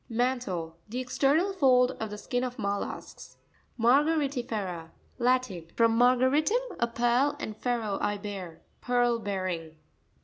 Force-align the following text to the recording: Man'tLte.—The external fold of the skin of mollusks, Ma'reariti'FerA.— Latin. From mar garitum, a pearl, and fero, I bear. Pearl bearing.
Man'tLte.—The 0.09 0.99
external 0.99 1.53
fold 1.53 1.91
of 1.99 2.09
the 2.09 2.17
skin 2.17 2.43
of 2.43 2.57
mollusks, 2.57 3.37
Ma'reariti'FerA.— 3.79 4.89
Latin. 5.19 5.67
From 5.75 5.95
mar 5.95 6.17
garitum, 6.17 6.75
a 6.79 6.87
pearl, 6.87 7.35
and 7.39 7.55
fero, 7.55 7.99
I 8.01 8.17
bear. 8.17 8.61
Pearl 8.81 9.19
bearing. 9.19 9.75